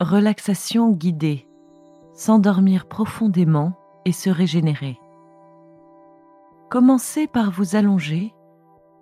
Relaxation 0.00 0.92
guidée. 0.92 1.46
S'endormir 2.14 2.86
profondément 2.86 3.78
et 4.06 4.12
se 4.12 4.30
régénérer. 4.30 4.98
Commencez 6.70 7.26
par 7.26 7.50
vous 7.50 7.76
allonger, 7.76 8.34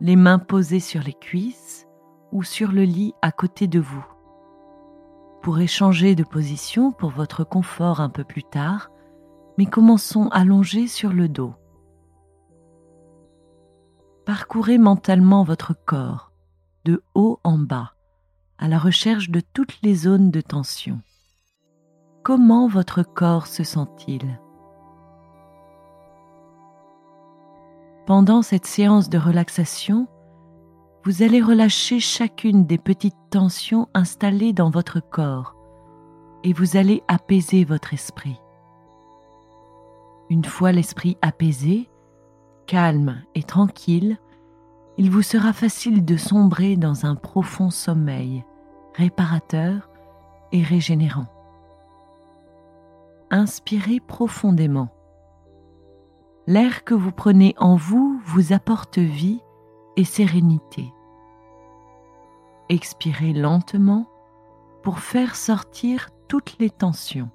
les 0.00 0.16
mains 0.16 0.40
posées 0.40 0.80
sur 0.80 1.00
les 1.04 1.12
cuisses 1.12 1.86
ou 2.32 2.42
sur 2.42 2.72
le 2.72 2.82
lit 2.82 3.14
à 3.22 3.30
côté 3.30 3.68
de 3.68 3.78
vous. 3.78 4.04
Pour 5.40 5.60
échanger 5.60 6.16
de 6.16 6.24
position 6.24 6.90
pour 6.90 7.10
votre 7.10 7.44
confort 7.44 8.00
un 8.00 8.10
peu 8.10 8.24
plus 8.24 8.42
tard, 8.42 8.90
mais 9.56 9.66
commençons 9.66 10.26
allongés 10.32 10.88
sur 10.88 11.12
le 11.12 11.28
dos. 11.28 11.54
Parcourez 14.26 14.78
mentalement 14.78 15.44
votre 15.44 15.74
corps, 15.86 16.32
de 16.84 17.04
haut 17.14 17.38
en 17.44 17.56
bas, 17.56 17.92
à 18.58 18.68
la 18.68 18.78
recherche 18.78 19.30
de 19.30 19.40
toutes 19.40 19.78
les 19.82 19.94
zones 19.94 20.30
de 20.30 20.40
tension. 20.40 21.00
Comment 22.24 22.68
votre 22.68 23.02
corps 23.02 23.46
se 23.46 23.62
sent-il? 23.62 24.40
Pendant 28.06 28.42
cette 28.42 28.66
séance 28.66 29.08
de 29.08 29.18
relaxation, 29.18 30.08
vous 31.04 31.22
allez 31.22 31.40
relâcher 31.40 32.00
chacune 32.00 32.66
des 32.66 32.78
petites 32.78 33.16
tensions 33.30 33.88
installées 33.94 34.52
dans 34.52 34.70
votre 34.70 35.00
corps 35.00 35.54
et 36.42 36.52
vous 36.52 36.76
allez 36.76 37.02
apaiser 37.08 37.64
votre 37.64 37.94
esprit. 37.94 38.40
Une 40.30 40.44
fois 40.44 40.72
l'esprit 40.72 41.16
apaisé, 41.22 41.88
calme 42.66 43.22
et 43.34 43.42
tranquille, 43.42 44.18
il 44.98 45.12
vous 45.12 45.22
sera 45.22 45.52
facile 45.52 46.04
de 46.04 46.16
sombrer 46.16 46.76
dans 46.76 47.06
un 47.06 47.14
profond 47.14 47.70
sommeil, 47.70 48.44
réparateur 48.94 49.88
et 50.50 50.60
régénérant. 50.60 51.28
Inspirez 53.30 54.00
profondément 54.00 54.88
L'air 56.48 56.82
que 56.82 56.94
vous 56.94 57.12
prenez 57.12 57.54
en 57.58 57.76
vous 57.76 58.20
vous 58.24 58.52
apporte 58.52 58.98
vie 58.98 59.40
et 59.96 60.04
sérénité. 60.04 60.92
Expirez 62.68 63.34
lentement 63.34 64.06
pour 64.82 64.98
faire 64.98 65.36
sortir 65.36 66.08
toutes 66.26 66.56
les 66.58 66.70
tensions. 66.70 67.30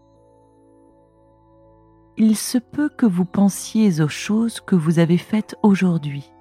Il 2.17 2.35
se 2.35 2.57
peut 2.57 2.89
que 2.89 3.05
vous 3.05 3.25
pensiez 3.25 4.01
aux 4.01 4.09
choses 4.09 4.59
que 4.59 4.75
vous 4.75 4.99
avez 4.99 5.17
faites 5.17 5.55
aujourd'hui, 5.63 6.32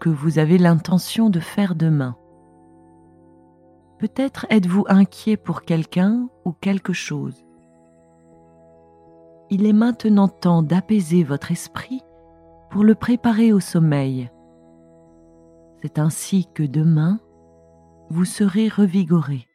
que 0.00 0.08
vous 0.08 0.38
avez 0.38 0.58
l'intention 0.58 1.30
de 1.30 1.40
faire 1.40 1.74
demain. 1.74 2.16
Peut-être 3.98 4.46
êtes-vous 4.50 4.84
inquiet 4.88 5.36
pour 5.36 5.62
quelqu'un 5.62 6.28
ou 6.44 6.52
quelque 6.52 6.92
chose 6.92 7.44
il 9.50 9.66
est 9.66 9.72
maintenant 9.72 10.28
temps 10.28 10.62
d'apaiser 10.62 11.24
votre 11.24 11.50
esprit 11.50 12.02
pour 12.70 12.84
le 12.84 12.94
préparer 12.94 13.52
au 13.52 13.58
sommeil. 13.58 14.30
C'est 15.82 15.98
ainsi 15.98 16.46
que 16.54 16.62
demain, 16.62 17.18
vous 18.10 18.24
serez 18.24 18.68
revigoré, 18.68 19.48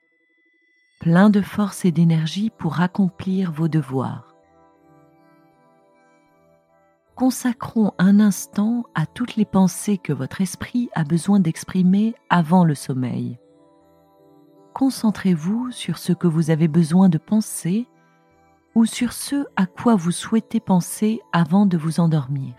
plein 0.99 1.29
de 1.29 1.41
force 1.41 1.85
et 1.85 1.91
d'énergie 1.91 2.49
pour 2.49 2.81
accomplir 2.81 3.53
vos 3.53 3.69
devoirs. 3.69 4.34
Consacrons 7.16 7.94
un 7.97 8.19
instant 8.19 8.83
à 8.94 9.05
toutes 9.05 9.38
les 9.38 9.45
pensées 9.45 9.97
que 9.97 10.11
votre 10.11 10.41
esprit 10.41 10.89
a 10.95 11.05
besoin 11.05 11.39
d'exprimer 11.39 12.13
avant 12.30 12.66
le 12.66 12.75
sommeil. 12.75 13.39
Concentrez-vous 14.73 15.72
sur 15.72 15.97
ce 15.97 16.11
que 16.11 16.27
vous 16.27 16.49
avez 16.49 16.67
besoin 16.67 17.07
de 17.07 17.17
penser 17.17 17.88
ou 18.75 18.85
sur 18.85 19.13
ce 19.13 19.45
à 19.55 19.66
quoi 19.66 19.95
vous 19.95 20.11
souhaitez 20.11 20.59
penser 20.59 21.22
avant 21.31 21.66
de 21.66 21.77
vous 21.77 22.02
endormir. 22.02 22.53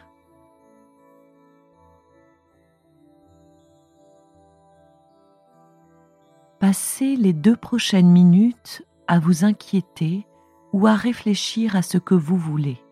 Passez 6.61 7.17
les 7.17 7.35
deux 7.35 7.57
prochaines 7.57 8.11
minutes 8.11 8.87
à 9.07 9.19
vous 9.19 9.45
inquiéter 9.45 10.27
ou 10.73 10.87
à 10.87 10.95
réfléchir 10.95 11.77
à 11.77 11.83
ce 11.83 11.99
que 11.99 12.15
vous 12.15 12.39
voulez. 12.39 12.83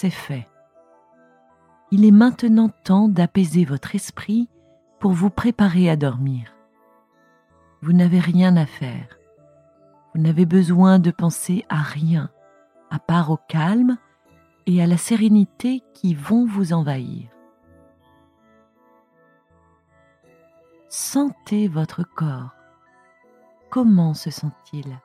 C'est 0.00 0.08
fait. 0.08 0.48
Il 1.90 2.06
est 2.06 2.10
maintenant 2.10 2.70
temps 2.70 3.06
d'apaiser 3.06 3.66
votre 3.66 3.94
esprit 3.94 4.48
pour 4.98 5.12
vous 5.12 5.28
préparer 5.28 5.90
à 5.90 5.96
dormir. 5.96 6.54
Vous 7.82 7.92
n'avez 7.92 8.18
rien 8.18 8.56
à 8.56 8.64
faire. 8.64 9.18
Vous 10.14 10.22
n'avez 10.22 10.46
besoin 10.46 11.00
de 11.00 11.10
penser 11.10 11.66
à 11.68 11.82
rien, 11.82 12.30
à 12.90 12.98
part 12.98 13.30
au 13.30 13.38
calme 13.46 13.98
et 14.64 14.82
à 14.82 14.86
la 14.86 14.96
sérénité 14.96 15.82
qui 15.92 16.14
vont 16.14 16.46
vous 16.46 16.72
envahir. 16.72 17.28
Sentez 20.88 21.68
votre 21.68 22.04
corps. 22.04 22.54
Comment 23.68 24.14
se 24.14 24.30
sent-il? 24.30 24.98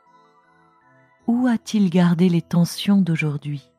Où 1.27 1.47
a-t-il 1.47 1.89
gardé 1.89 2.29
les 2.29 2.41
tensions 2.41 3.01
d'aujourd'hui? 3.01 3.74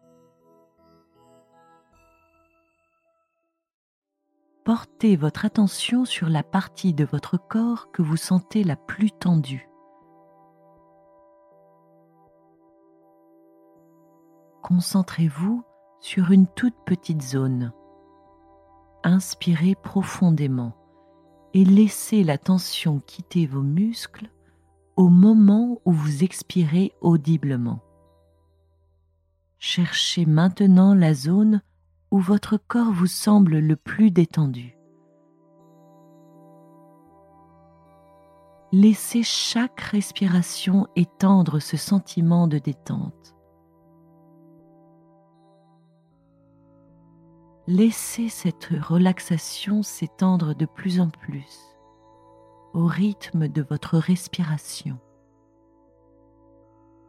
Portez 4.66 5.14
votre 5.14 5.44
attention 5.44 6.04
sur 6.04 6.28
la 6.28 6.42
partie 6.42 6.92
de 6.92 7.04
votre 7.04 7.38
corps 7.38 7.92
que 7.92 8.02
vous 8.02 8.16
sentez 8.16 8.64
la 8.64 8.74
plus 8.74 9.12
tendue. 9.12 9.70
Concentrez-vous 14.64 15.62
sur 16.00 16.32
une 16.32 16.48
toute 16.48 16.74
petite 16.84 17.22
zone. 17.22 17.72
inspirez 19.04 19.76
profondément 19.76 20.72
et 21.54 21.64
laissez 21.64 22.24
la 22.24 22.36
tension 22.36 22.98
quitter 22.98 23.46
vos 23.46 23.62
muscles 23.62 24.28
au 24.96 25.08
moment 25.08 25.80
où 25.84 25.92
vous 25.92 26.24
expirez 26.24 26.92
audiblement. 27.00 27.84
Cherchez 29.60 30.26
maintenant 30.26 30.92
la 30.92 31.14
zone 31.14 31.62
où 32.10 32.18
votre 32.20 32.56
corps 32.56 32.92
vous 32.92 33.06
semble 33.06 33.58
le 33.58 33.76
plus 33.76 34.10
détendu. 34.10 34.76
Laissez 38.72 39.22
chaque 39.22 39.80
respiration 39.80 40.86
étendre 40.96 41.60
ce 41.60 41.76
sentiment 41.76 42.46
de 42.46 42.58
détente. 42.58 43.34
Laissez 47.68 48.28
cette 48.28 48.66
relaxation 48.66 49.82
s'étendre 49.82 50.54
de 50.54 50.66
plus 50.66 51.00
en 51.00 51.08
plus 51.08 51.76
au 52.74 52.84
rythme 52.84 53.48
de 53.48 53.62
votre 53.62 53.96
respiration. 53.96 54.98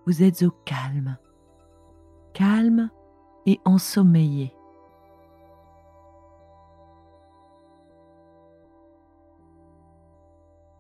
Vous 0.06 0.24
êtes 0.24 0.44
au 0.44 0.52
calme, 0.64 1.18
calme 2.34 2.90
et 3.46 3.60
ensommeillé. 3.66 4.57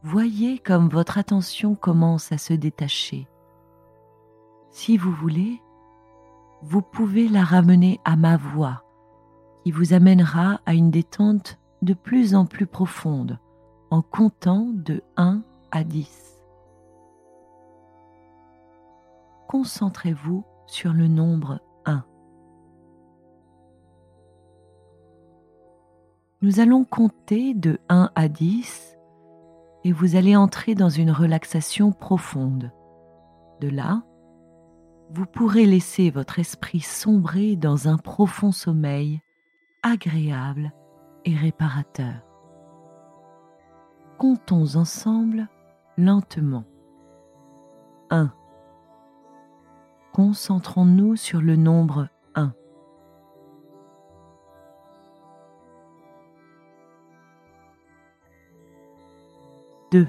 Voyez 0.10 0.58
comme 0.58 0.88
votre 0.88 1.18
attention 1.18 1.76
commence 1.76 2.32
à 2.32 2.38
se 2.38 2.54
détacher. 2.54 3.28
Si 4.70 4.96
vous 4.96 5.12
voulez, 5.12 5.62
vous 6.62 6.82
pouvez 6.82 7.28
la 7.28 7.44
ramener 7.44 8.00
à 8.06 8.16
ma 8.16 8.38
voix 8.38 8.86
qui 9.66 9.72
vous 9.72 9.92
amènera 9.92 10.62
à 10.66 10.76
une 10.76 10.92
détente 10.92 11.60
de 11.82 11.94
plus 11.94 12.36
en 12.36 12.46
plus 12.46 12.68
profonde 12.68 13.38
en 13.92 14.02
comptant 14.02 14.70
de 14.72 15.04
1 15.18 15.42
à 15.72 15.84
10. 15.84 16.40
Concentrez-vous 19.50 20.46
sur 20.68 20.94
le 20.94 21.10
nombre 21.10 21.60
1. 21.86 22.06
Nous 26.42 26.62
allons 26.62 26.86
compter 26.86 27.54
de 27.54 27.78
1 27.90 28.10
à 28.16 28.30
10 28.30 28.97
et 29.88 29.94
vous 29.94 30.18
allez 30.18 30.36
entrer 30.36 30.76
dans 30.76 30.90
une 30.90 31.12
relaxation 31.12 31.94
profonde. 31.94 32.74
De 33.62 33.70
là, 33.70 34.04
vous 35.12 35.26
pourrez 35.26 35.66
laisser 35.66 36.10
votre 36.10 36.40
esprit 36.40 36.82
sombrer 36.82 37.56
dans 37.56 37.88
un 37.88 37.96
profond 37.96 38.52
sommeil 38.52 39.22
agréable 39.84 40.74
et 41.24 41.34
réparateur. 41.34 42.16
Comptons 44.18 44.76
ensemble 44.76 45.48
lentement. 45.98 46.66
1. 48.10 48.34
Concentrons-nous 50.12 51.16
sur 51.16 51.40
le 51.40 51.56
nombre 51.56 52.10
2. 59.92 60.08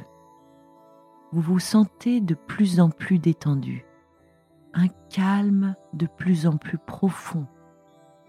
Vous 1.32 1.40
vous 1.40 1.60
sentez 1.60 2.20
de 2.20 2.34
plus 2.34 2.80
en 2.80 2.90
plus 2.90 3.18
détendu, 3.18 3.84
un 4.74 4.88
calme 5.10 5.76
de 5.92 6.06
plus 6.06 6.46
en 6.46 6.56
plus 6.56 6.78
profond, 6.78 7.46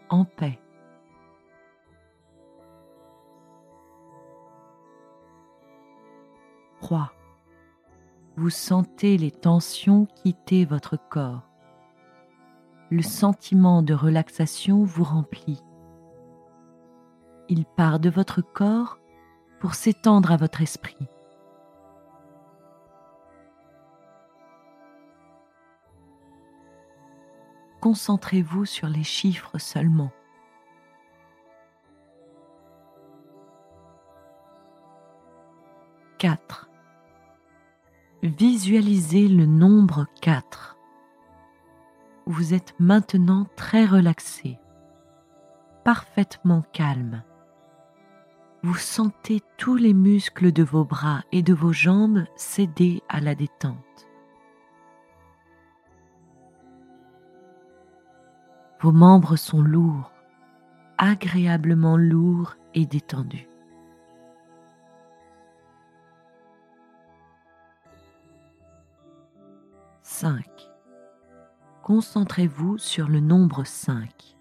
en 0.09 0.25
paix. 0.25 0.59
3. 6.81 7.11
Vous 8.35 8.49
sentez 8.49 9.17
les 9.17 9.31
tensions 9.31 10.05
quitter 10.23 10.65
votre 10.65 10.97
corps. 10.97 11.43
Le 12.89 13.01
sentiment 13.01 13.81
de 13.81 13.93
relaxation 13.93 14.83
vous 14.83 15.03
remplit. 15.03 15.61
Il 17.49 17.65
part 17.65 17.99
de 17.99 18.09
votre 18.09 18.41
corps 18.41 18.99
pour 19.59 19.73
s'étendre 19.73 20.31
à 20.31 20.37
votre 20.37 20.61
esprit. 20.61 21.07
Concentrez-vous 27.81 28.65
sur 28.65 28.87
les 28.87 29.03
chiffres 29.03 29.57
seulement. 29.57 30.11
4. 36.19 36.69
Visualisez 38.23 39.29
le 39.29 39.45
nombre 39.45 40.05
4. 40.21 40.77
Vous 42.25 42.53
êtes 42.53 42.75
maintenant 42.77 43.47
très 43.55 43.85
relaxé, 43.85 44.59
parfaitement 45.85 46.63
calme. 46.73 47.23
Vous 48.61 48.75
sentez 48.75 49.41
tous 49.57 49.77
les 49.77 49.93
muscles 49.93 50.51
de 50.51 50.63
vos 50.63 50.83
bras 50.83 51.23
et 51.31 51.41
de 51.41 51.53
vos 51.53 51.71
jambes 51.71 52.25
céder 52.35 53.01
à 53.07 53.21
la 53.21 53.33
détente. 53.33 54.08
Vos 58.81 58.91
membres 58.93 59.35
sont 59.35 59.61
lourds, 59.61 60.11
agréablement 60.97 61.97
lourds 61.97 62.55
et 62.73 62.85
détendus. 62.85 63.49
5. 70.21 70.45
Concentrez-vous 71.83 72.77
sur 72.77 73.07
le 73.07 73.19
nombre 73.19 73.63
5. 73.63 74.37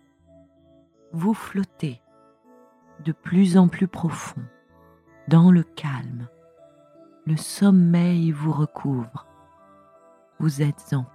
Vous 1.13 1.35
flottez 1.35 2.01
de 3.05 3.13
plus 3.13 3.57
en 3.57 3.69
plus 3.69 3.87
profond 3.87 4.43
dans 5.29 5.51
le 5.51 5.63
calme. 5.63 6.29
Le 7.27 7.37
sommeil 7.37 8.33
vous 8.33 8.53
recouvre. 8.53 9.27
Vous 10.39 10.63
êtes 10.63 10.95
en 10.95 11.07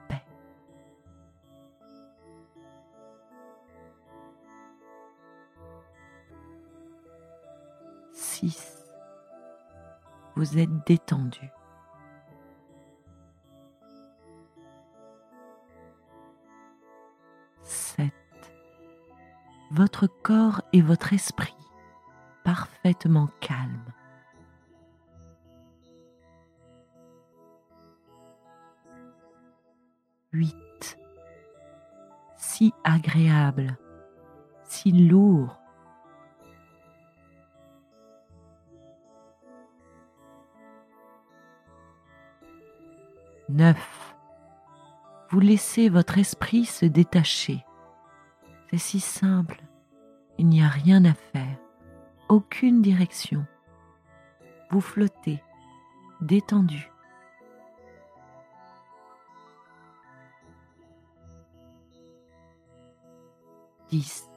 Vous 10.44 10.60
êtes 10.60 10.86
détendu. 10.86 11.50
7. 17.62 18.12
Votre 19.72 20.08
corps 20.08 20.62
et 20.74 20.82
votre 20.82 21.14
esprit 21.14 21.56
parfaitement 22.44 23.30
calmes. 23.40 23.86
8. 30.34 30.98
Si 32.36 32.74
agréable, 32.84 33.78
si 34.66 34.92
lourd. 34.92 35.62
9. 43.53 44.15
Vous 45.29 45.39
laissez 45.39 45.89
votre 45.89 46.17
esprit 46.17 46.65
se 46.65 46.86
détacher 46.86 47.63
c'est 48.74 48.79
si 48.79 49.00
simple. 49.00 49.62
Il 50.39 50.48
n'y 50.48 50.63
a 50.63 50.67
rien 50.67 51.05
à 51.05 51.13
faire, 51.13 51.60
aucune 52.27 52.81
direction. 52.81 53.45
Vous 54.72 54.81
flottez, 54.81 55.43
détendu. 56.22 56.89
Dix. 63.89 64.27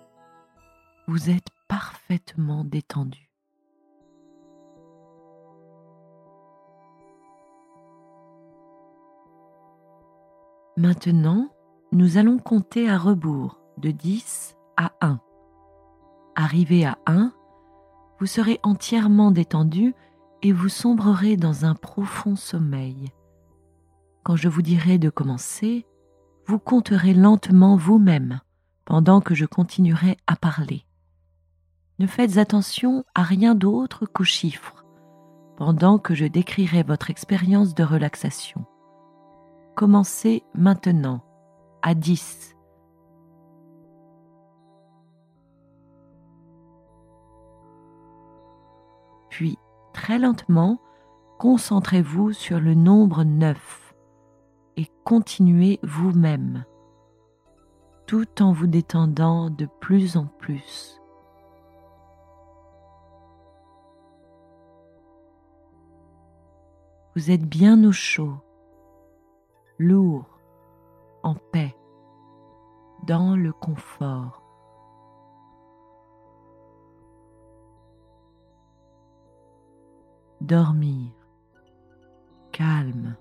Vous 1.07 1.31
êtes 1.31 1.49
parfaitement 1.67 2.63
détendu. 2.63 3.26
Maintenant, 10.79 11.49
nous 11.93 12.19
allons 12.19 12.39
compter 12.39 12.91
à 12.91 12.99
rebours 12.99 13.63
de 13.79 13.91
10 13.91 14.57
à 14.77 14.93
1. 15.01 15.21
Arrivé 16.35 16.85
à 16.85 16.99
1, 17.07 17.33
vous 18.21 18.27
serez 18.27 18.61
entièrement 18.63 19.31
détendu 19.31 19.95
et 20.43 20.53
vous 20.53 20.69
sombrerez 20.69 21.39
dans 21.39 21.65
un 21.65 21.75
profond 21.75 22.37
sommeil. 22.37 23.09
Quand 24.23 24.37
je 24.37 24.49
vous 24.49 24.61
dirai 24.61 24.99
de 24.99 25.09
commencer, 25.09 25.87
vous 26.47 26.59
compterez 26.59 27.15
lentement 27.15 27.77
vous-même 27.77 28.41
pendant 28.85 29.23
que 29.23 29.35
je 29.35 29.47
continuerai 29.47 30.19
à 30.27 30.37
parler. 30.37 30.85
Ne 31.99 32.07
faites 32.07 32.37
attention 32.37 33.03
à 33.15 33.23
rien 33.23 33.55
d'autre 33.55 34.05
qu'aux 34.05 34.25
chiffres 34.25 34.85
pendant 35.57 35.99
que 35.99 36.15
je 36.15 36.27
décrirai 36.27 36.83
votre 36.83 37.09
expérience 37.09 37.75
de 37.75 37.83
relaxation. 37.83 38.67
Commencez 39.77 40.43
maintenant 40.55 41.21
à 41.83 41.95
10. 41.95 42.57
Puis, 49.29 49.59
très 49.93 50.19
lentement, 50.19 50.81
concentrez-vous 51.39 52.33
sur 52.33 52.59
le 52.59 52.73
nombre 52.73 53.23
9 53.23 53.95
et 54.79 54.87
continuez 55.05 55.79
vous-même, 55.83 56.65
tout 58.07 58.43
en 58.43 58.53
vous 58.53 58.67
détendant 58.67 59.51
de 59.51 59.69
plus 59.81 60.17
en 60.17 60.25
plus. 60.25 61.03
Vous 67.15 67.31
êtes 67.31 67.45
bien 67.45 67.85
au 67.85 67.93
chaud, 67.93 68.39
lourd, 69.79 70.27
en 71.23 71.35
paix, 71.35 71.77
dans 73.05 73.37
le 73.37 73.53
confort. 73.53 74.43
Dormir, 80.41 81.13
calme, 82.53 83.17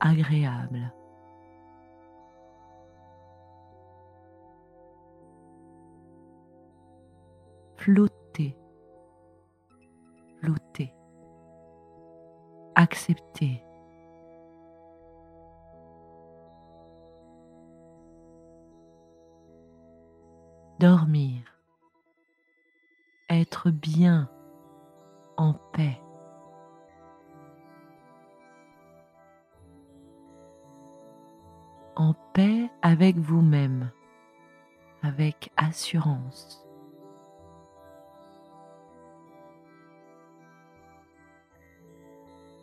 agréable. 0.00 0.92
Flotter, 7.76 8.56
flotter 10.40 10.94
accepter. 12.74 13.61
Dormir, 20.82 21.42
être 23.30 23.70
bien, 23.70 24.28
en 25.36 25.54
paix. 25.54 26.02
En 31.94 32.14
paix 32.34 32.68
avec 32.82 33.16
vous-même, 33.16 33.92
avec 35.04 35.52
assurance. 35.56 36.66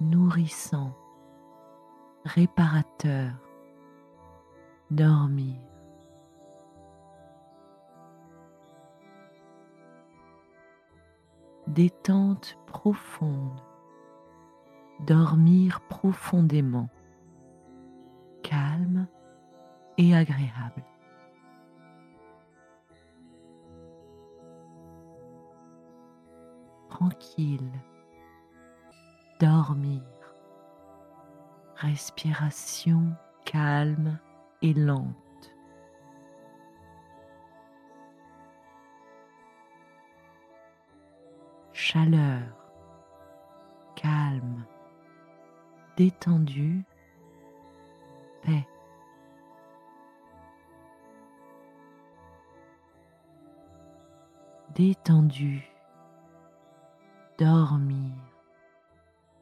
nourrissant, 0.01 0.93
réparateur, 2.25 3.31
dormir. 4.91 5.68
Détente 11.69 12.57
profonde, 12.67 13.61
dormir 15.07 15.81
profondément, 15.87 16.89
calme 18.43 19.07
et 19.97 20.13
agréable. 20.15 20.83
Tranquille 26.89 27.71
dormir. 29.39 30.03
Respiration 31.77 33.15
calme 33.45 34.19
et 34.61 34.73
lente. 34.73 35.15
Chaleur, 41.91 42.43
calme, 43.95 44.63
détendu, 45.97 46.83
paix. 48.43 48.67
Détendu, 54.75 55.67
dormir 57.39 58.13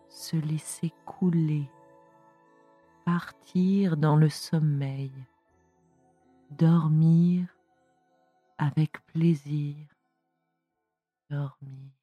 se 0.08 0.38
laisser 0.38 0.94
couler, 1.06 1.70
partir 3.04 3.98
dans 3.98 4.16
le 4.16 4.30
sommeil, 4.30 5.12
dormir 6.52 7.46
avec 8.58 9.06
plaisir, 9.08 9.76
dormir. 11.30 11.97